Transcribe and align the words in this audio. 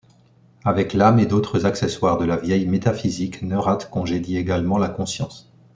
Avec 0.65 0.93
l'âme 0.93 1.19
et 1.19 1.27
d'autres 1.27 1.67
accessoires 1.67 2.17
de 2.17 2.25
la 2.25 2.35
vieille 2.37 2.65
métaphysique, 2.65 3.43
Neurath 3.43 3.91
congédie 3.91 4.35
également 4.35 4.79
la 4.79 4.89
conscience. 4.89 5.53